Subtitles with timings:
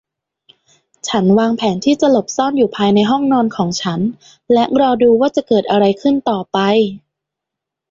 [1.07, 3.99] ฉันวางแผนที่จะหลบซ่อนอยู่ภายในห้องนอนของฉัน
[4.53, 6.59] และรอดูว่าจะเกิดอะไรขึ้นต่อไป